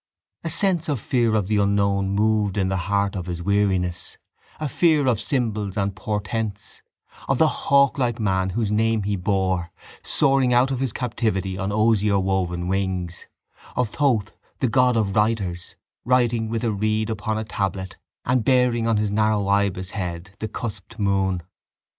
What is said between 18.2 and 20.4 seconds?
and bearing on his narrow ibis head